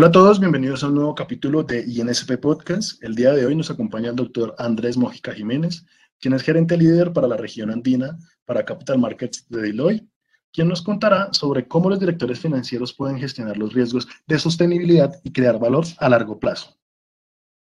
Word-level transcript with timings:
Hola 0.00 0.08
a 0.08 0.12
todos, 0.12 0.40
bienvenidos 0.40 0.82
a 0.82 0.86
un 0.86 0.94
nuevo 0.94 1.14
capítulo 1.14 1.62
de 1.62 1.84
INSP 1.86 2.38
Podcast. 2.38 3.04
El 3.04 3.14
día 3.14 3.32
de 3.32 3.44
hoy 3.44 3.54
nos 3.54 3.70
acompaña 3.70 4.08
el 4.08 4.16
doctor 4.16 4.54
Andrés 4.56 4.96
Mojica 4.96 5.34
Jiménez, 5.34 5.84
quien 6.18 6.32
es 6.32 6.42
gerente 6.42 6.78
líder 6.78 7.12
para 7.12 7.28
la 7.28 7.36
región 7.36 7.70
andina 7.70 8.16
para 8.46 8.64
Capital 8.64 8.98
Markets 8.98 9.46
de 9.50 9.60
Deloitte, 9.60 10.08
quien 10.54 10.68
nos 10.68 10.80
contará 10.80 11.28
sobre 11.34 11.68
cómo 11.68 11.90
los 11.90 12.00
directores 12.00 12.40
financieros 12.40 12.94
pueden 12.94 13.18
gestionar 13.18 13.58
los 13.58 13.74
riesgos 13.74 14.08
de 14.26 14.38
sostenibilidad 14.38 15.20
y 15.22 15.34
crear 15.34 15.58
valor 15.58 15.84
a 15.98 16.08
largo 16.08 16.40
plazo. 16.40 16.78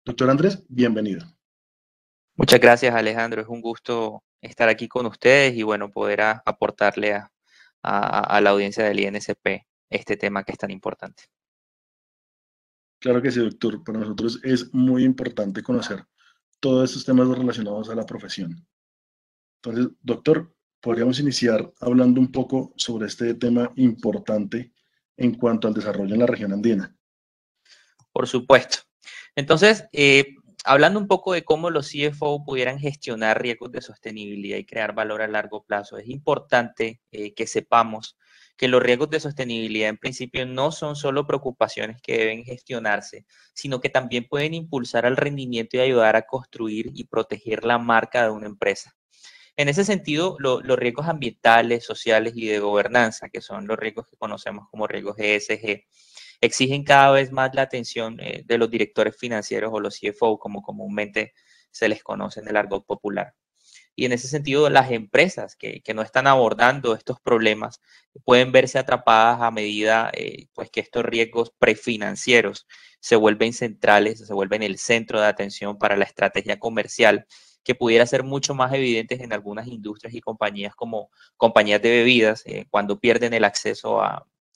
Doctor 0.05 0.29
Andrés, 0.29 0.63
bienvenido. 0.69 1.25
Muchas 2.35 2.59
gracias, 2.59 2.93
Alejandro. 2.93 3.41
Es 3.41 3.47
un 3.47 3.61
gusto 3.61 4.21
estar 4.41 4.69
aquí 4.69 4.87
con 4.87 5.07
ustedes 5.07 5.55
y, 5.55 5.63
bueno, 5.63 5.89
poder 5.89 6.21
aportarle 6.21 7.13
a, 7.13 7.31
a 7.81 8.41
la 8.41 8.51
audiencia 8.51 8.83
del 8.83 8.99
INSP 8.99 9.65
este 9.89 10.17
tema 10.17 10.43
que 10.43 10.51
es 10.51 10.59
tan 10.59 10.69
importante. 10.69 11.23
Claro 13.07 13.21
que 13.21 13.31
sí, 13.31 13.39
doctor. 13.39 13.81
Para 13.85 13.99
nosotros 13.99 14.41
es 14.43 14.73
muy 14.73 15.05
importante 15.05 15.63
conocer 15.63 16.03
todos 16.59 16.89
estos 16.89 17.05
temas 17.05 17.29
relacionados 17.29 17.89
a 17.89 17.95
la 17.95 18.05
profesión. 18.05 18.67
Entonces, 19.61 19.93
doctor, 20.01 20.53
podríamos 20.81 21.17
iniciar 21.21 21.71
hablando 21.79 22.19
un 22.19 22.33
poco 22.33 22.73
sobre 22.75 23.07
este 23.07 23.33
tema 23.35 23.71
importante 23.77 24.73
en 25.15 25.35
cuanto 25.35 25.69
al 25.69 25.73
desarrollo 25.73 26.15
en 26.15 26.19
la 26.19 26.25
región 26.25 26.51
andina. 26.51 26.93
Por 28.11 28.27
supuesto. 28.27 28.79
Entonces, 29.37 29.85
eh, 29.93 30.35
hablando 30.67 30.99
un 30.99 31.07
poco 31.07 31.33
de 31.33 31.43
cómo 31.43 31.69
los 31.69 31.89
CFO 31.89 32.43
pudieran 32.43 32.77
gestionar 32.79 33.41
riesgos 33.41 33.71
de 33.71 33.81
sostenibilidad 33.81 34.57
y 34.57 34.65
crear 34.65 34.93
valor 34.93 35.21
a 35.21 35.27
largo 35.27 35.63
plazo, 35.63 35.97
es 35.97 36.07
importante 36.09 37.01
eh, 37.11 37.33
que 37.33 37.47
sepamos 37.47 38.17
que 38.57 38.67
los 38.67 38.81
riesgos 38.81 39.09
de 39.09 39.19
sostenibilidad 39.19 39.89
en 39.89 39.97
principio 39.97 40.45
no 40.45 40.71
son 40.71 40.95
solo 40.95 41.25
preocupaciones 41.27 42.01
que 42.01 42.17
deben 42.17 42.43
gestionarse, 42.43 43.25
sino 43.53 43.79
que 43.79 43.89
también 43.89 44.27
pueden 44.27 44.53
impulsar 44.53 45.05
al 45.05 45.15
rendimiento 45.15 45.77
y 45.77 45.81
ayudar 45.81 46.15
a 46.15 46.23
construir 46.23 46.91
y 46.93 47.05
proteger 47.05 47.63
la 47.63 47.77
marca 47.77 48.23
de 48.23 48.31
una 48.31 48.47
empresa. 48.47 48.95
En 49.55 49.69
ese 49.69 49.85
sentido, 49.85 50.37
los 50.39 50.79
riesgos 50.79 51.07
ambientales, 51.07 51.83
sociales 51.83 52.33
y 52.35 52.47
de 52.47 52.59
gobernanza, 52.59 53.29
que 53.29 53.41
son 53.41 53.65
los 53.67 53.77
riesgos 53.77 54.07
que 54.07 54.17
conocemos 54.17 54.67
como 54.69 54.85
riesgos 54.85 55.17
ESG, 55.17 55.85
exigen 56.41 56.83
cada 56.83 57.11
vez 57.11 57.31
más 57.31 57.53
la 57.53 57.63
atención 57.63 58.19
eh, 58.19 58.43
de 58.45 58.57
los 58.57 58.69
directores 58.69 59.15
financieros 59.17 59.71
o 59.73 59.79
los 59.79 59.99
CFO, 59.99 60.39
como 60.39 60.61
comúnmente 60.61 61.33
se 61.71 61.89
les 61.89 62.03
conoce 62.03 62.39
en 62.39 62.47
el 62.49 62.57
argot 62.57 62.85
popular. 62.85 63.33
Y 63.95 64.05
en 64.05 64.11
ese 64.11 64.27
sentido, 64.27 64.69
las 64.69 64.91
empresas 64.91 65.55
que, 65.55 65.81
no 65.95 66.03
están 66.03 66.27
abordando 66.27 66.93
estos 66.93 67.19
problemas 67.19 67.81
pueden 68.23 68.51
verse 68.51 68.77
atrapadas 68.77 69.41
a 69.41 69.49
medida 69.49 70.11
eh, 70.13 70.47
pues 70.53 70.69
que 70.69 70.81
estos 70.81 71.03
riesgos 71.03 71.51
prefinancieros 71.57 72.67
se 72.99 73.15
vuelven 73.15 73.53
centrales, 73.53 74.19
se 74.19 74.33
vuelven 74.33 74.61
el 74.61 74.77
centro 74.77 75.19
de 75.19 75.27
atención 75.27 75.79
para 75.79 75.97
la 75.97 76.05
estrategia 76.05 76.59
comercial 76.59 77.25
que 77.63 77.75
pudiera 77.75 78.05
ser 78.05 78.23
mucho 78.23 78.53
más 78.53 78.71
evidentes 78.73 79.19
en 79.19 79.33
algunas 79.33 79.67
industrias 79.67 80.13
y 80.13 80.21
compañías 80.21 80.75
como 80.75 81.09
compañías 81.35 81.81
de 81.81 81.89
bebidas, 81.89 82.43
eh, 82.45 82.65
cuando 82.69 82.99
pierden 82.99 83.33
el 83.33 83.43
acceso 83.43 84.01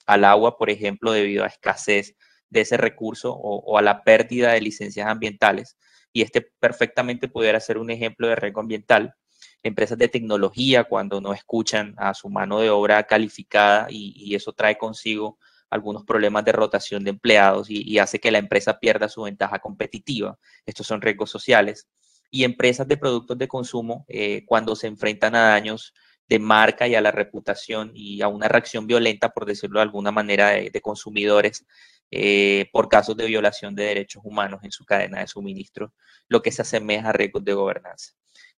al 0.06 0.26
agua, 0.26 0.58
por 0.58 0.70
ejemplo, 0.70 1.12
debido 1.12 1.44
a 1.44 1.48
escasez 1.48 2.16
de 2.50 2.62
ese 2.62 2.78
recurso 2.78 3.34
o, 3.34 3.78
a 3.78 3.82
la 3.82 4.04
pérdida 4.04 4.52
de 4.52 4.62
licencias 4.62 5.08
ambientales. 5.08 5.78
Y 6.14 6.22
este 6.22 6.42
perfectamente 6.42 7.28
pudiera 7.28 7.60
ser 7.60 7.78
un 7.78 7.90
ejemplo 7.90 8.28
de 8.28 8.36
riesgo 8.36 8.60
ambiental 8.60 9.16
empresas 9.64 9.98
de 9.98 10.08
tecnología 10.08 10.84
cuando 10.86 11.22
no 11.22 11.34
escuchan 11.34 11.94
a 11.98 12.14
su 12.14 12.30
mano 12.30 12.60
de 12.60 12.70
obra 12.70 13.04
calificada 13.04 13.88
y, 13.90 14.34
eso 14.36 14.54
trae 14.54 14.78
consigo 14.78 15.38
algunos 15.70 16.04
problemas 16.04 16.44
de 16.46 16.52
rotación 16.52 17.04
de 17.04 17.12
empleados 17.12 17.70
y, 17.70 17.98
hace 18.00 18.20
que 18.20 18.32
la 18.32 18.40
empresa 18.40 18.80
pierda 18.80 19.08
su 19.08 19.24
ventaja 19.24 19.60
competitiva. 19.60 20.38
Estos 20.66 20.88
son 20.88 21.02
riesgos 21.02 21.30
sociales. 21.30 21.88
Y 22.34 22.46
empresas 22.46 22.88
de 22.88 22.96
productos 22.98 23.38
de 23.38 23.48
consumo 23.48 24.06
eh, 24.08 24.46
cuando 24.46 24.76
se 24.76 24.88
enfrentan 24.88 25.36
a 25.36 25.50
daños 25.50 25.94
de 26.32 26.40
marca 26.40 26.88
y 26.88 26.96
a 26.96 27.02
la 27.02 27.12
reputación 27.12 27.92
y 27.94 28.22
a 28.22 28.30
una 28.30 28.48
reacción 28.48 28.88
violenta, 28.88 29.34
por 29.34 29.46
decirlo 29.46 29.80
de 29.80 29.84
alguna 29.84 30.12
manera, 30.12 30.52
de, 30.52 30.82
consumidores 30.82 31.66
eh, 32.10 32.70
por 32.72 32.88
casos 32.88 33.18
de 33.18 33.26
violación 33.26 33.76
de 33.76 33.84
derechos 33.84 34.24
humanos 34.24 34.62
en 34.64 34.72
su 34.72 34.86
cadena 34.86 35.20
de 35.20 35.28
suministro, 35.28 35.94
lo 36.30 36.42
que 36.42 36.54
se 36.54 36.62
asemeja 36.62 37.10
a 37.10 37.12
riesgos 37.12 37.44
de 37.44 37.54
gobernanza. 37.54 38.14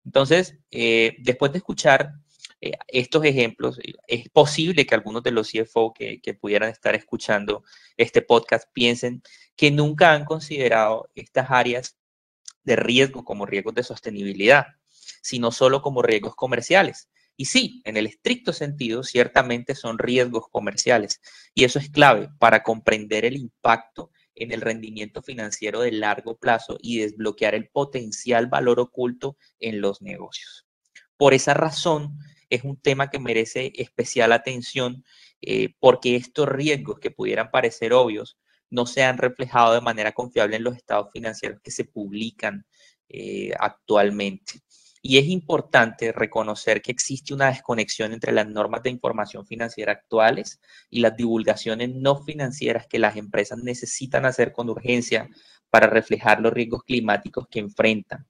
Entonces, 0.05 0.55
eh, 0.69 1.15
después 1.17 1.51
de 1.51 1.57
escuchar 1.57 2.11
eh, 2.61 2.73
estos 2.89 3.25
ejemplos, 3.25 3.79
es 4.05 4.29
posible 4.29 4.85
que 4.85 4.93
algunos 4.93 5.23
de 5.23 5.31
los 5.31 5.49
CFO 5.49 5.95
que, 5.95 6.21
que, 6.21 6.35
pudieran 6.35 6.69
estar 6.69 6.93
escuchando 6.93 7.63
este 7.97 8.21
podcast 8.21 8.69
piensen 8.71 9.23
que 9.55 9.71
nunca 9.71 10.13
han 10.13 10.25
considerado 10.25 11.09
estas 11.15 11.49
áreas 11.49 11.97
de 12.63 12.75
riesgo 12.75 13.25
como 13.25 13.47
riesgos 13.47 13.73
de 13.73 13.81
sostenibilidad, 13.81 14.67
sino 15.23 15.51
solo 15.51 15.81
como 15.81 16.03
riesgos 16.03 16.35
comerciales. 16.35 17.09
Y 17.35 17.45
sí, 17.45 17.81
en 17.85 17.97
el 17.97 18.05
estricto 18.05 18.53
sentido, 18.53 19.03
ciertamente 19.03 19.75
son 19.75 19.97
riesgos 19.97 20.45
comerciales. 20.51 21.19
Y 21.53 21.63
eso 21.63 21.79
es 21.79 21.89
clave 21.89 22.29
para 22.39 22.63
comprender 22.63 23.25
el 23.25 23.35
impacto 23.35 24.11
en 24.35 24.51
el 24.51 24.61
rendimiento 24.61 25.21
financiero 25.21 25.81
de 25.81 25.91
largo 25.91 26.37
plazo 26.37 26.77
y 26.81 26.99
desbloquear 26.99 27.55
el 27.55 27.69
potencial 27.69 28.47
valor 28.47 28.79
oculto 28.79 29.37
en 29.59 29.81
los 29.81 30.01
negocios. 30.01 30.65
Por 31.17 31.33
esa 31.33 31.53
razón, 31.53 32.17
es 32.49 32.63
un 32.63 32.77
tema 32.77 33.09
que 33.09 33.19
merece 33.19 33.71
especial 33.75 34.31
atención 34.31 35.03
eh, 35.41 35.73
porque 35.79 36.15
estos 36.15 36.47
riesgos 36.47 36.99
que 36.99 37.11
pudieran 37.11 37.51
parecer 37.51 37.93
obvios 37.93 38.37
no 38.69 38.85
se 38.85 39.03
han 39.03 39.17
reflejado 39.17 39.73
de 39.73 39.81
manera 39.81 40.13
confiable 40.13 40.55
en 40.55 40.63
los 40.63 40.75
estados 40.75 41.09
financieros 41.11 41.61
que 41.61 41.71
se 41.71 41.85
publican 41.85 42.65
eh, 43.09 43.51
actualmente. 43.59 44.62
Y 45.05 45.17
es 45.17 45.27
importante 45.27 46.13
reconocer 46.13 46.81
que 46.81 46.93
existe 46.93 47.33
una 47.33 47.47
desconexión 47.47 48.13
entre 48.13 48.31
las 48.31 48.47
normas 48.47 48.83
de 48.83 48.89
información 48.89 49.45
financiera 49.45 49.91
actuales 49.91 50.61
y 50.89 51.01
las 51.01 51.17
divulgaciones 51.17 51.89
no 51.93 52.23
financieras 52.23 52.87
que 52.87 52.99
las 52.99 53.17
empresas 53.17 53.59
necesitan 53.61 54.25
hacer 54.25 54.53
con 54.53 54.69
urgencia 54.69 55.29
para 55.69 55.87
reflejar 55.87 56.39
los 56.39 56.53
riesgos 56.53 56.83
climáticos 56.83 57.49
que 57.49 57.59
enfrentan. 57.59 58.25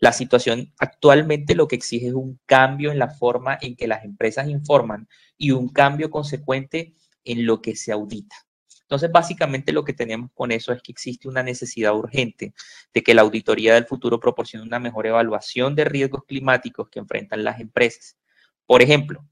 La 0.00 0.12
situación 0.12 0.72
actualmente 0.80 1.54
lo 1.54 1.68
que 1.68 1.76
exige 1.76 2.08
es 2.08 2.14
un 2.14 2.40
cambio 2.44 2.90
en 2.90 2.98
la 2.98 3.08
forma 3.08 3.56
en 3.60 3.76
que 3.76 3.86
las 3.86 4.04
empresas 4.04 4.48
informan 4.48 5.08
y 5.38 5.52
un 5.52 5.68
cambio 5.68 6.10
consecuente 6.10 6.94
en 7.22 7.46
lo 7.46 7.62
que 7.62 7.76
se 7.76 7.92
audita. 7.92 8.45
Entonces, 8.86 9.10
básicamente 9.10 9.72
lo 9.72 9.84
que 9.84 9.92
tenemos 9.92 10.30
con 10.32 10.52
eso 10.52 10.72
es 10.72 10.80
que 10.80 10.92
existe 10.92 11.28
una 11.28 11.42
necesidad 11.42 11.94
urgente 11.94 12.54
de 12.94 13.02
que 13.02 13.14
la 13.14 13.22
auditoría 13.22 13.74
del 13.74 13.86
futuro 13.86 14.20
proporcione 14.20 14.64
una 14.64 14.78
mejor 14.78 15.06
evaluación 15.06 15.74
de 15.74 15.84
riesgos 15.84 16.22
climáticos 16.24 16.88
que 16.88 17.00
enfrentan 17.00 17.42
las 17.42 17.58
empresas. 17.58 18.16
Por 18.64 18.82
ejemplo, 18.82 19.26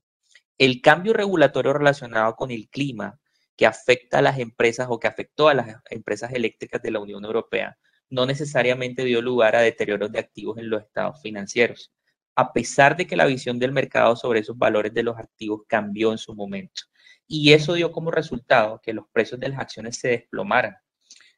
el 0.58 0.80
cambio 0.80 1.12
regulatorio 1.12 1.72
relacionado 1.72 2.34
con 2.34 2.50
el 2.50 2.68
clima 2.68 3.20
que 3.56 3.66
afecta 3.66 4.18
a 4.18 4.22
las 4.22 4.40
empresas 4.40 4.88
o 4.90 4.98
que 4.98 5.06
afectó 5.06 5.48
a 5.48 5.54
las 5.54 5.76
empresas 5.88 6.32
eléctricas 6.32 6.82
de 6.82 6.90
la 6.90 6.98
Unión 6.98 7.24
Europea 7.24 7.78
no 8.10 8.26
necesariamente 8.26 9.04
dio 9.04 9.22
lugar 9.22 9.56
a 9.56 9.60
deterioros 9.60 10.12
de 10.12 10.18
activos 10.18 10.58
en 10.58 10.70
los 10.70 10.82
estados 10.82 11.20
financieros, 11.22 11.92
a 12.36 12.52
pesar 12.52 12.96
de 12.96 13.06
que 13.06 13.16
la 13.16 13.26
visión 13.26 13.58
del 13.58 13.72
mercado 13.72 14.16
sobre 14.16 14.40
esos 14.40 14.58
valores 14.58 14.92
de 14.92 15.02
los 15.02 15.16
activos 15.18 15.62
cambió 15.66 16.12
en 16.12 16.18
su 16.18 16.34
momento 16.34 16.82
y 17.26 17.52
eso 17.52 17.74
dio 17.74 17.92
como 17.92 18.10
resultado 18.10 18.80
que 18.82 18.92
los 18.92 19.06
precios 19.12 19.40
de 19.40 19.48
las 19.48 19.58
acciones 19.58 19.96
se 19.96 20.08
desplomaran. 20.08 20.76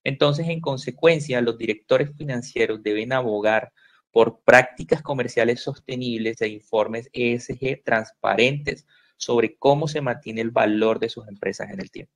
Entonces, 0.04 0.48
en 0.48 0.60
consecuencia, 0.60 1.40
los 1.40 1.58
directores 1.58 2.10
financieros 2.16 2.82
deben 2.82 3.12
abogar 3.12 3.72
por 4.10 4.40
prácticas 4.42 5.02
comerciales 5.02 5.60
sostenibles 5.60 6.40
e 6.40 6.48
informes 6.48 7.08
ESG 7.12 7.82
transparentes 7.84 8.86
sobre 9.16 9.56
cómo 9.56 9.88
se 9.88 10.00
mantiene 10.00 10.40
el 10.40 10.50
valor 10.50 10.98
de 10.98 11.08
sus 11.08 11.26
empresas 11.28 11.70
en 11.70 11.80
el 11.80 11.90
tiempo. 11.90 12.12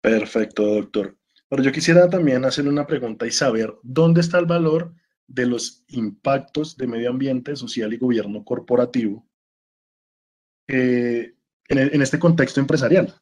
Perfecto, 0.00 0.64
doctor. 0.64 1.16
Pero 1.48 1.62
yo 1.62 1.72
quisiera 1.72 2.08
también 2.08 2.44
hacer 2.44 2.66
una 2.66 2.86
pregunta 2.86 3.26
y 3.26 3.30
saber 3.30 3.74
dónde 3.82 4.20
está 4.20 4.38
el 4.38 4.46
valor 4.46 4.94
de 5.28 5.46
los 5.46 5.84
impactos 5.88 6.76
de 6.76 6.86
medio 6.86 7.10
ambiente, 7.10 7.56
social 7.56 7.92
y 7.92 7.98
gobierno 7.98 8.44
corporativo 8.44 9.26
eh, 10.68 11.34
en, 11.68 12.02
este 12.02 12.18
contexto 12.18 12.60
empresarial. 12.60 13.14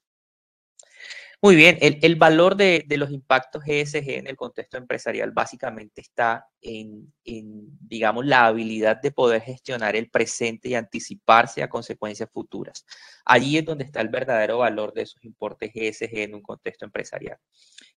Muy 1.44 1.56
bien, 1.56 1.76
el, 1.82 2.16
valor 2.16 2.56
de, 2.56 2.86
los 2.96 3.10
impactos 3.10 3.62
ESG 3.66 4.12
en 4.12 4.26
el 4.28 4.34
contexto 4.34 4.78
empresarial 4.78 5.30
básicamente 5.30 6.00
está 6.00 6.46
en, 6.62 7.12
digamos, 7.22 8.24
la 8.24 8.46
habilidad 8.46 8.96
de 9.02 9.10
poder 9.10 9.42
gestionar 9.42 9.94
el 9.94 10.08
presente 10.08 10.70
y 10.70 10.74
anticiparse 10.74 11.62
a 11.62 11.68
consecuencias 11.68 12.30
futuras. 12.32 12.86
Allí 13.26 13.58
es 13.58 13.64
donde 13.66 13.84
está 13.84 14.00
el 14.00 14.08
verdadero 14.08 14.56
valor 14.56 14.94
de 14.94 15.02
esos 15.02 15.22
importes 15.22 15.70
ESG 15.74 16.20
en 16.20 16.34
un 16.34 16.40
contexto 16.40 16.86
empresarial. 16.86 17.36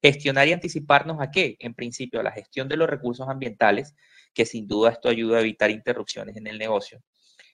Gestionar 0.03 0.49
y 0.49 0.53
anticiparnos 0.53 1.21
a 1.21 1.31
qué? 1.31 1.55
En 1.61 1.73
principio, 1.75 2.19
a 2.19 2.25
la 2.25 2.33
gestión 2.33 2.67
de 2.69 2.77
los 2.77 2.91
recursos 2.91 3.29
ambientales, 3.29 3.95
que 4.35 4.45
sin 4.45 4.67
duda 4.67 4.91
esto 4.91 5.09
ayuda 5.09 5.39
a 5.39 5.43
evitar 5.43 5.71
interrupciones 5.71 6.37
en 6.37 6.49
el 6.49 6.59
negocio 6.59 7.01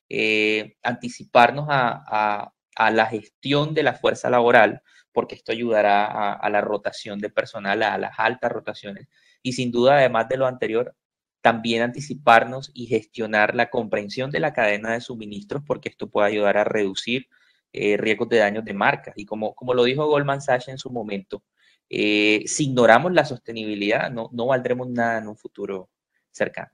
eh, 0.09 0.77
anticiparnos 0.83 1.67
a, 1.69 2.51
la 2.91 3.07
gestión 3.07 3.75
de 3.75 3.83
la 3.83 3.93
fuerza 3.93 4.31
laboral, 4.31 4.83
porque 5.13 5.35
esto 5.35 5.53
ayudará 5.53 6.33
a, 6.33 6.51
la 6.51 6.61
rotación 6.61 7.19
de 7.19 7.31
personal, 7.31 7.83
a 7.83 7.99
las 7.99 8.19
altas 8.19 8.51
rotaciones. 8.51 9.09
Y 9.43 9.53
sin 9.53 9.71
duda, 9.71 9.99
además 9.99 10.29
de 10.29 10.37
lo 10.37 10.47
anterior, 10.47 10.95
también 11.41 11.83
anticiparnos 11.83 12.71
y 12.75 12.87
gestionar 12.87 13.55
la 13.55 13.71
comprensión 13.71 14.31
de 14.31 14.41
la 14.41 14.53
cadena 14.53 14.93
de 14.93 15.01
suministros, 15.01 15.63
porque 15.67 15.89
esto 15.89 16.09
puede 16.09 16.29
ayudar 16.29 16.57
a 16.57 16.65
reducir 16.65 17.29
eh, 17.73 17.97
riesgos 17.97 18.29
de 18.29 18.39
daños 18.39 18.65
de 18.65 18.75
marca. 18.75 19.13
Y 19.17 19.27
como, 19.27 19.55
como 19.55 19.75
lo 19.75 19.85
dijo 19.85 20.07
Goldman 20.07 20.41
Sachs 20.41 20.69
en 20.69 20.79
su 20.79 20.91
momento, 20.91 21.43
eh, 21.91 22.45
si 22.47 22.65
ignoramos 22.65 23.13
la 23.13 23.25
sostenibilidad, 23.25 24.11
no, 24.11 24.31
no 24.33 24.47
valdremos 24.47 24.89
nada 24.89 25.19
en 25.19 25.29
un 25.29 25.37
futuro 25.37 25.91
cercano. 26.31 26.71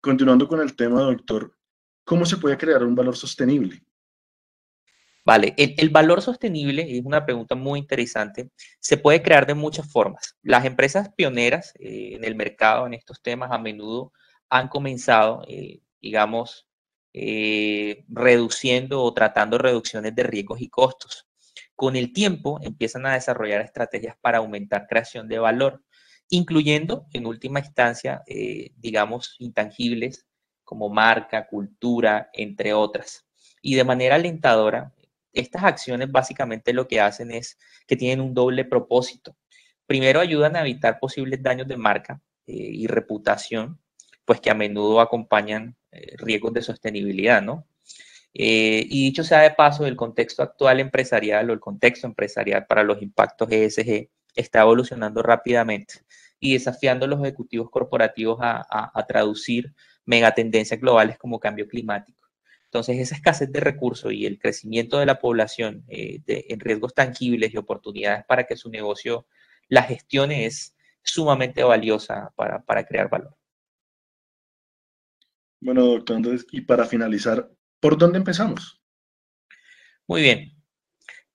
Continuando 0.00 0.48
con 0.48 0.60
el 0.60 0.74
tema, 0.74 1.02
doctor, 1.02 1.54
¿cómo 2.04 2.24
se 2.24 2.38
puede 2.38 2.56
crear 2.56 2.82
un 2.82 2.94
valor 2.94 3.16
sostenible? 3.16 3.82
Vale, 5.30 5.54
el, 5.56 5.90
valor 5.90 6.22
sostenible 6.22 6.98
es 6.98 7.04
una 7.04 7.24
pregunta 7.24 7.54
muy 7.54 7.78
interesante. 7.78 8.50
Se 8.80 8.96
puede 8.96 9.22
crear 9.22 9.46
de 9.46 9.54
muchas 9.54 9.88
formas. 9.88 10.36
Las 10.42 10.64
empresas 10.64 11.10
pioneras 11.14 11.72
eh, 11.78 12.16
en 12.16 12.24
el 12.24 12.34
mercado 12.34 12.84
en 12.84 12.94
estos 12.94 13.22
temas 13.22 13.52
a 13.52 13.58
menudo 13.58 14.12
han 14.48 14.66
comenzado, 14.66 15.44
eh, 15.46 15.82
digamos, 16.00 16.66
eh, 17.12 18.04
reduciendo 18.08 19.04
o 19.04 19.14
tratando 19.14 19.56
reducciones 19.56 20.16
de 20.16 20.24
riesgos 20.24 20.60
y 20.60 20.68
costos. 20.68 21.28
Con 21.76 21.94
el 21.94 22.12
tiempo 22.12 22.58
empiezan 22.60 23.06
a 23.06 23.14
desarrollar 23.14 23.60
estrategias 23.60 24.16
para 24.20 24.38
aumentar 24.38 24.88
creación 24.88 25.28
de 25.28 25.38
valor, 25.38 25.84
incluyendo 26.28 27.06
en 27.12 27.26
última 27.26 27.60
instancia, 27.60 28.24
digamos, 28.78 29.36
intangibles 29.38 30.26
como 30.64 30.88
marca, 30.88 31.46
cultura, 31.46 32.30
entre 32.32 32.74
otras. 32.74 33.28
Y 33.62 33.76
de 33.76 33.84
manera 33.84 34.16
alentadora, 34.16 34.92
estas 35.32 35.64
acciones 35.64 36.10
básicamente 36.10 36.72
lo 36.72 36.88
que 36.88 37.00
hacen 37.00 37.30
es 37.30 37.58
que 37.86 37.96
tienen 37.96 38.20
un 38.20 38.34
doble 38.34 38.64
propósito. 38.64 39.36
Primero, 39.86 40.20
ayudan 40.20 40.56
a 40.56 40.60
evitar 40.60 40.98
posibles 41.00 41.42
daños 41.42 41.66
de 41.68 41.76
marca 41.76 42.20
eh, 42.46 42.52
y 42.52 42.86
reputación, 42.86 43.80
pues 44.24 44.40
que 44.40 44.50
a 44.50 44.54
menudo 44.54 45.00
acompañan 45.00 45.76
eh, 45.92 46.14
riesgos 46.18 46.52
de 46.52 46.62
sostenibilidad, 46.62 47.42
¿no? 47.42 47.66
Eh, 48.32 48.86
y 48.88 49.06
dicho 49.06 49.24
sea 49.24 49.40
de 49.40 49.50
paso, 49.50 49.86
el 49.86 49.96
contexto 49.96 50.42
actual 50.42 50.78
empresarial 50.78 51.50
o 51.50 51.52
el 51.52 51.58
contexto 51.60 52.06
empresarial 52.06 52.66
para 52.66 52.84
los 52.84 53.02
impactos 53.02 53.50
ESG 53.50 54.08
está 54.36 54.60
evolucionando 54.60 55.20
rápidamente 55.22 55.94
y 56.38 56.52
desafiando 56.52 57.06
a 57.06 57.08
los 57.08 57.20
ejecutivos 57.20 57.70
corporativos 57.70 58.38
a, 58.40 58.64
a 58.94 59.06
traducir 59.06 59.74
megatendencias 60.04 60.80
globales 60.80 61.18
como 61.18 61.40
cambio 61.40 61.66
climático 61.66 62.19
entonces, 62.70 63.00
esa 63.00 63.16
escasez 63.16 63.50
de 63.50 63.58
recursos 63.58 64.12
y 64.12 64.26
el 64.26 64.38
crecimiento 64.38 65.00
de 65.00 65.06
la 65.06 65.18
población 65.18 65.82
eh, 65.88 66.22
en 66.28 66.60
riesgos 66.60 66.94
tangibles 66.94 67.52
y 67.52 67.56
oportunidades 67.56 68.24
para 68.26 68.44
que 68.44 68.56
su 68.56 68.70
negocio 68.70 69.26
la 69.66 69.82
gestione 69.82 70.46
es 70.46 70.76
sumamente 71.02 71.64
valiosa 71.64 72.32
para, 72.36 72.86
crear 72.86 73.10
valor. 73.10 73.36
Bueno, 75.60 75.84
doctor 75.84 76.14
Andrés, 76.14 76.46
y 76.52 76.60
para 76.60 76.86
finalizar, 76.86 77.50
¿por 77.80 77.98
dónde 77.98 78.18
empezamos? 78.18 78.80
Muy 80.06 80.22
bien. 80.22 80.56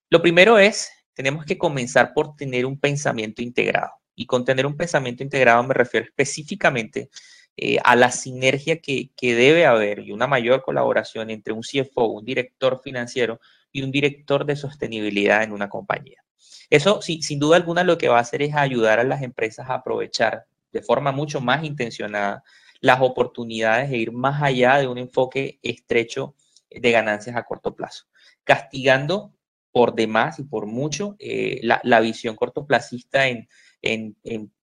Lo 0.09 0.21
primero 0.21 0.57
es, 0.57 0.89
tenemos 1.13 1.43
que 1.43 1.57
comenzar 1.57 2.13
por 2.13 2.37
tener 2.37 2.65
un 2.65 2.79
pensamiento 2.79 3.41
integrado. 3.41 3.91
Y 4.15 4.25
con 4.25 4.45
tener 4.45 4.65
un 4.65 4.77
pensamiento 4.77 5.21
integrado 5.21 5.61
me 5.63 5.73
refiero 5.73 6.05
específicamente 6.05 7.09
eh, 7.57 7.77
a 7.85 7.95
la 7.95 8.11
sinergia 8.11 8.79
que, 8.81 9.11
debe 9.21 9.65
haber 9.65 9.99
y 9.99 10.11
una 10.11 10.27
mayor 10.27 10.61
colaboración 10.61 11.29
entre 11.29 11.53
un 11.53 11.61
CFO, 11.61 12.07
un 12.07 12.25
director 12.25 12.81
financiero 12.83 13.39
y 13.71 13.81
un 13.81 13.91
director 13.91 14.45
de 14.45 14.57
sostenibilidad 14.57 15.41
en 15.41 15.53
una 15.53 15.69
compañía. 15.69 16.21
Eso, 16.69 17.01
sin 17.01 17.39
duda 17.39 17.55
alguna, 17.55 17.85
lo 17.85 17.97
que 17.97 18.09
va 18.09 18.17
a 18.17 18.21
hacer 18.21 18.41
es 18.41 18.55
ayudar 18.55 18.99
a 18.99 19.05
las 19.05 19.21
empresas 19.21 19.69
a 19.69 19.75
aprovechar 19.75 20.47
de 20.73 20.81
forma 20.81 21.13
mucho 21.13 21.39
más 21.39 21.63
intencionada 21.63 22.43
las 22.81 22.99
oportunidades 23.01 23.89
de 23.89 23.97
ir 23.97 24.11
más 24.11 24.43
allá 24.43 24.77
de 24.77 24.87
un 24.87 24.97
enfoque 24.97 25.59
estrecho 25.63 26.35
de 26.69 26.91
ganancias 26.91 27.37
a 27.37 27.43
corto 27.43 27.73
plazo, 27.73 28.05
castigando 28.43 29.33
por 29.71 29.95
demás 29.95 30.39
y 30.39 30.43
por 30.43 30.65
mucho 30.65 31.15
eh, 31.19 31.61
la, 31.63 31.99
visión 32.01 32.35
cortoplacista 32.35 33.27
en, 33.27 33.47
en 33.81 34.15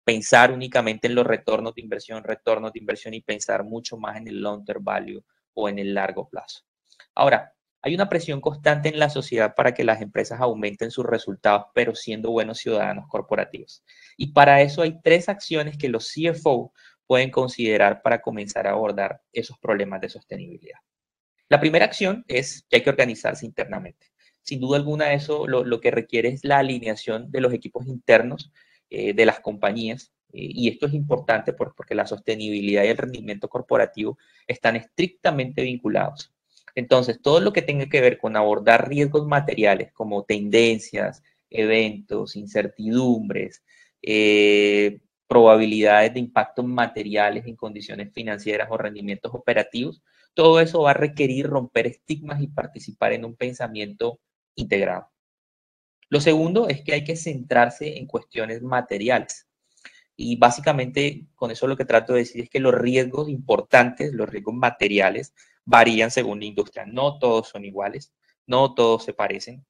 pensar 0.09 0.53
únicamente 0.53 1.07
en 1.07 1.15
los 1.15 1.27
retornos 1.27 1.75
de 1.75 1.83
inversión, 1.83 2.25
retornos 2.25 2.73
de 2.73 2.79
inversión 2.79 3.13
y 3.13 3.21
pensar 3.21 3.63
mucho 3.63 3.99
más 3.99 4.17
en 4.17 4.27
el 4.27 4.41
long 4.41 4.65
term 4.65 4.83
value 4.83 5.23
o 5.53 5.69
en 5.69 5.79
el 5.79 5.93
largo 5.93 6.31
plazo. 6.31 6.63
Ahora, 7.15 7.53
hay 7.83 7.95
una 7.95 8.09
presión 8.09 8.41
constante 8.41 8.89
en 8.89 8.99
la 8.99 9.11
sociedad 9.11 9.55
para 9.55 9.75
que 9.75 9.85
las 9.85 10.01
empresas 10.01 10.41
aumenten 10.41 10.91
sus 10.91 11.05
resultados, 11.05 11.67
pero 11.75 11.95
siendo 11.95 12.31
buenos 12.31 12.57
ciudadanos 12.57 13.05
corporativos. 13.07 13.85
Y 14.17 14.33
para 14.33 14.63
eso 14.63 14.81
hay 14.81 14.99
tres 15.03 15.29
acciones 15.29 15.77
que 15.77 15.91
los 15.91 16.11
CFO 16.11 16.73
pueden 17.07 17.31
considerar 17.31 18.01
para 18.01 18.23
comenzar 18.23 18.67
a 18.67 18.71
abordar 18.71 19.21
esos 19.31 19.59
problemas 19.59 20.01
de 20.01 20.09
sostenibilidad. 20.09 20.79
La 21.51 21.61
primera 21.61 21.85
acción 21.85 22.25
es 22.29 22.65
que 22.71 22.77
hay 22.77 22.83
que 22.83 22.89
organizarse 22.89 23.45
internamente. 23.45 24.07
Sin 24.41 24.59
duda 24.59 24.79
alguna, 24.79 25.13
eso 25.13 25.47
lo, 25.47 25.65
lo 25.65 25.81
que 25.81 25.91
requiere 25.91 26.31
es 26.31 26.45
la 26.45 26.61
alineación 26.61 27.31
de 27.31 27.43
los 27.43 27.53
equipos 27.53 27.87
internos 27.87 28.51
eh, 28.91 29.13
de 29.13 29.27
las 29.27 29.41
compañías. 29.41 30.13
Eh, 30.33 30.49
y 30.51 30.69
esto 30.69 30.87
es 30.87 30.95
importante 30.95 31.53
porque 31.53 31.95
la 31.95 32.07
sostenibilidad 32.07 32.85
y 32.85 32.89
el 32.89 32.97
rendimiento 32.97 33.49
corporativo 33.49 34.19
están 34.47 34.77
estrictamente 34.77 35.63
vinculados. 35.63 36.33
Entonces, 36.75 37.21
todo 37.21 37.41
lo 37.41 37.53
que 37.53 37.63
tenga 37.63 37.87
que 37.89 38.01
ver 38.01 38.19
con 38.19 38.37
abordar 38.37 38.89
riesgos 38.89 39.27
materiales 39.27 39.93
como 39.93 40.25
tendencias, 40.25 41.23
eventos, 41.51 42.37
incertidumbres, 42.37 43.63
eh, 44.03 45.01
probabilidades 45.27 46.15
de 46.15 46.21
impactos 46.21 46.65
materiales 46.65 47.47
en 47.47 47.57
condiciones 47.57 48.13
financieras 48.13 48.69
o 48.71 48.79
rendimientos 48.79 49.35
operativos, 49.35 50.03
todo 50.35 50.61
eso 50.61 50.83
va 50.83 50.93
a 50.93 50.95
requerir 50.95 51.47
romper 51.47 51.87
estigmas 51.89 52.41
y 52.41 52.47
participar 52.47 53.13
en 53.13 53.25
un 53.25 53.35
pensamiento 53.35 54.21
integrado. 54.55 55.11
Lo 56.09 56.21
segundo 56.21 56.69
es 56.69 56.83
que 56.83 56.95
hay 56.95 57.05
que 57.05 57.17
centrarse 57.17 57.99
en 57.99 58.07
cuestiones 58.07 58.63
materiales. 58.63 59.47
Y 60.17 60.37
básicamente 60.37 61.27
con 61.35 61.51
eso 61.51 61.67
lo 61.67 61.77
que 61.77 61.85
trato 61.85 62.13
de 62.13 62.21
decir 62.21 62.43
es 62.43 62.51
que 62.51 62.61
los 62.61 62.75
riesgos 62.75 63.29
importantes, 63.29 64.13
los 64.13 64.29
riesgos 64.29 64.55
materiales, 64.55 65.35
varían 65.65 66.11
según 66.11 66.41
la 66.41 66.47
industria. 66.47 66.87
No 66.87 67.19
todos 67.19 67.49
son 67.49 67.65
iguales, 67.65 68.13
no 68.47 68.75
todos 68.75 69.05
se 69.05 69.13
parecen, 69.13 69.65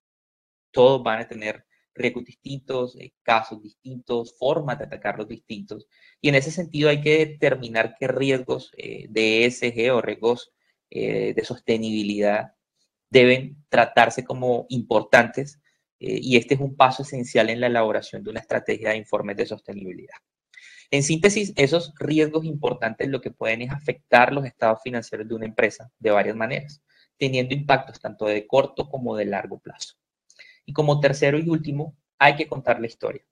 todos 0.70 1.02
van 1.02 1.20
a 1.20 1.28
tener 1.28 1.66
riesgos 1.94 2.24
distintos, 2.24 2.96
eh, 2.96 3.12
casos 3.22 3.60
distintos, 3.60 4.36
formas 4.38 4.78
de 4.78 4.84
atacarlos 4.84 5.28
distintos. 5.28 5.86
Y 6.20 6.28
en 6.28 6.36
ese 6.36 6.50
sentido 6.50 6.88
hay 6.88 7.00
que 7.00 7.26
determinar 7.26 7.96
qué 7.98 8.08
riesgos 8.08 8.72
eh, 8.78 9.06
de 9.10 9.44
ESG 9.44 9.92
o 9.92 10.00
riesgos 10.00 10.52
eh, 10.90 11.34
de 11.34 11.44
sostenibilidad 11.44 12.54
deben 13.10 13.64
tratarse 13.68 14.24
como 14.24 14.66
importantes 14.68 15.60
eh, 16.00 16.18
y 16.22 16.36
este 16.36 16.54
es 16.54 16.60
un 16.60 16.76
paso 16.76 17.02
esencial 17.02 17.50
en 17.50 17.60
la 17.60 17.66
elaboración 17.66 18.22
de 18.22 18.30
una 18.30 18.40
estrategia 18.40 18.90
de 18.90 18.96
informes 18.96 19.36
de 19.36 19.46
sostenibilidad. 19.46 20.16
En 20.90 21.02
síntesis, 21.02 21.52
esos 21.56 21.92
riesgos 21.98 22.44
importantes 22.44 23.08
lo 23.08 23.20
que 23.20 23.30
pueden 23.30 23.62
es 23.62 23.70
afectar 23.70 24.32
los 24.32 24.46
estados 24.46 24.80
financieros 24.82 25.28
de 25.28 25.34
una 25.34 25.46
empresa 25.46 25.90
de 25.98 26.10
varias 26.10 26.34
maneras, 26.34 26.82
teniendo 27.18 27.54
impactos 27.54 28.00
tanto 28.00 28.26
de 28.26 28.46
corto 28.46 28.88
como 28.88 29.14
de 29.16 29.26
largo 29.26 29.58
plazo. 29.58 29.96
Y 30.64 30.72
como 30.72 31.00
tercero 31.00 31.38
y 31.38 31.48
último, 31.48 31.94
hay 32.18 32.36
que 32.36 32.48
contar 32.48 32.80
la 32.80 32.86
historia. 32.86 33.22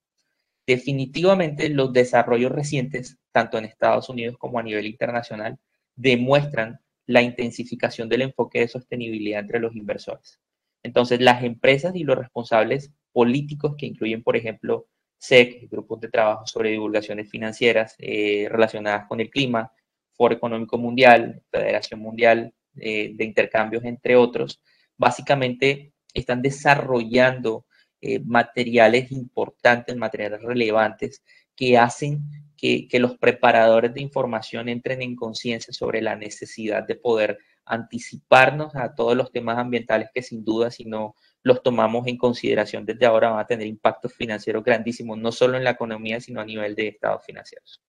Definitivamente 0.66 1.68
los 1.68 1.92
desarrollos 1.92 2.52
recientes, 2.52 3.18
tanto 3.32 3.56
en 3.56 3.64
Estados 3.64 4.08
Unidos 4.08 4.36
como 4.36 4.58
a 4.58 4.62
nivel 4.62 4.86
internacional, 4.86 5.58
demuestran 5.94 6.80
la 7.06 7.22
intensificación 7.22 8.08
del 8.08 8.22
enfoque 8.22 8.60
de 8.60 8.68
sostenibilidad 8.68 9.40
entre 9.40 9.60
los 9.60 9.74
inversores. 9.76 10.40
Entonces, 10.86 11.20
las 11.20 11.42
empresas 11.42 11.96
y 11.96 12.04
los 12.04 12.16
responsables 12.16 12.92
políticos 13.12 13.74
que 13.76 13.86
incluyen, 13.86 14.22
por 14.22 14.36
ejemplo, 14.36 14.86
SEC, 15.18 15.68
grupos 15.68 16.00
de 16.00 16.08
trabajo 16.08 16.46
sobre 16.46 16.70
divulgaciones 16.70 17.28
financieras 17.28 17.96
eh, 17.98 18.46
relacionadas 18.48 19.06
con 19.08 19.20
el 19.20 19.28
clima, 19.28 19.72
Foro 20.12 20.34
Económico 20.34 20.78
Mundial, 20.78 21.42
Federación 21.50 21.98
Mundial 21.98 22.54
eh, 22.76 23.10
de 23.14 23.24
Intercambios, 23.24 23.84
entre 23.84 24.14
otros, 24.14 24.62
básicamente 24.96 25.92
están 26.14 26.40
desarrollando 26.40 27.66
eh, 28.00 28.20
materiales 28.20 29.10
importantes, 29.10 29.96
materiales 29.96 30.40
relevantes 30.42 31.24
que 31.56 31.76
hacen 31.76 32.20
que, 32.56 32.86
que, 32.86 33.00
los 33.00 33.18
preparadores 33.18 33.92
de 33.92 34.02
información 34.02 34.68
entren 34.68 35.02
en 35.02 35.16
conciencia 35.16 35.72
sobre 35.72 36.00
la 36.00 36.14
necesidad 36.14 36.86
de 36.86 36.94
poder 36.94 37.38
anticiparnos 37.66 38.74
a 38.76 38.94
todos 38.94 39.16
los 39.16 39.32
temas 39.32 39.58
ambientales 39.58 40.08
que 40.14 40.22
sin 40.22 40.44
duda 40.44 40.70
si 40.70 40.84
no 40.84 41.14
los 41.42 41.62
tomamos 41.62 42.06
en 42.06 42.16
consideración 42.16 42.86
desde 42.86 43.06
ahora 43.06 43.30
van 43.30 43.40
a 43.40 43.46
tener 43.46 43.66
impactos 43.66 44.12
financieros 44.12 44.64
grandísimos, 44.64 45.18
no 45.18 45.32
solo 45.32 45.56
en 45.56 45.64
la 45.64 45.70
economía, 45.70 46.20
sino 46.20 46.40
a 46.40 46.44
nivel 46.44 46.74
de 46.74 46.88
estados 46.88 47.24
financieros. 47.24 47.82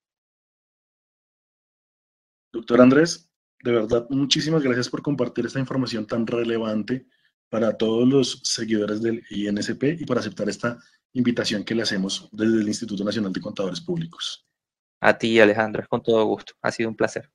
Doctor 2.52 2.82
Andrés, 2.82 3.30
de 3.64 3.72
verdad, 3.72 4.08
muchísimas 4.10 4.64
gracias 4.64 4.90
por 4.90 5.02
compartir 5.02 5.46
esta 5.46 5.60
información 5.60 6.08
tan 6.08 6.26
relevante 6.26 7.08
para 7.50 7.78
todos 7.78 8.08
los 8.08 8.42
seguidores 8.44 9.02
del 9.02 9.24
INSP 9.30 10.00
y 10.00 10.06
por 10.06 10.18
aceptar 10.18 10.50
esta 10.50 10.78
invitación 11.14 11.64
que 11.64 11.76
le 11.76 11.84
hacemos 11.84 12.30
desde 12.32 12.62
el 12.62 12.68
Instituto 12.68 13.04
Nacional 13.04 13.32
de 13.32 13.42
Contadores 13.42 13.82
Públicos. 13.82 14.46
A 15.02 15.18
ti, 15.18 15.40
Alejandro, 15.40 15.82
es 15.82 15.88
con 15.88 16.02
todo 16.02 16.26
gusto. 16.26 16.54
Ha 16.62 16.72
sido 16.72 16.90
un 16.90 16.96
placer. 16.96 17.32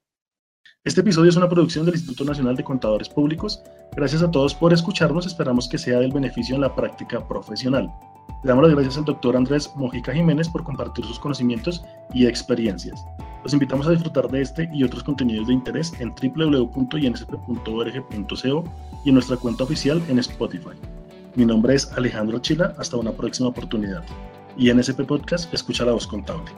Este 0.84 1.00
episodio 1.00 1.30
es 1.30 1.36
una 1.36 1.48
producción 1.48 1.86
del 1.86 1.94
Instituto 1.94 2.24
Nacional 2.24 2.56
de 2.56 2.64
Contadores 2.64 3.08
Públicos. 3.08 3.62
Gracias 3.94 4.20
a 4.20 4.32
todos 4.32 4.52
por 4.52 4.72
escucharnos. 4.72 5.26
Esperamos 5.26 5.68
que 5.68 5.78
sea 5.78 6.00
del 6.00 6.10
beneficio 6.10 6.56
en 6.56 6.60
la 6.60 6.74
práctica 6.74 7.24
profesional. 7.28 7.88
Le 8.42 8.48
damos 8.48 8.64
las 8.64 8.74
gracias 8.74 8.98
al 8.98 9.04
doctor 9.04 9.36
Andrés 9.36 9.70
Mojica 9.76 10.12
Jiménez 10.12 10.48
por 10.48 10.64
compartir 10.64 11.04
sus 11.04 11.20
conocimientos 11.20 11.84
y 12.12 12.26
experiencias. 12.26 13.00
Los 13.44 13.52
invitamos 13.52 13.86
a 13.86 13.92
disfrutar 13.92 14.28
de 14.28 14.42
este 14.42 14.68
y 14.74 14.82
otros 14.82 15.04
contenidos 15.04 15.46
de 15.46 15.52
interés 15.52 15.92
en 16.00 16.12
www.insp.org.co 16.20 18.64
y 19.04 19.08
en 19.08 19.14
nuestra 19.14 19.36
cuenta 19.36 19.62
oficial 19.62 20.02
en 20.08 20.18
Spotify. 20.18 20.70
Mi 21.36 21.46
nombre 21.46 21.76
es 21.76 21.92
Alejandro 21.92 22.40
Chila. 22.40 22.74
Hasta 22.76 22.96
una 22.96 23.12
próxima 23.12 23.50
oportunidad. 23.50 24.02
INSP 24.56 25.02
Podcast, 25.02 25.54
escucha 25.54 25.84
la 25.84 25.92
voz 25.92 26.08
contable. 26.08 26.50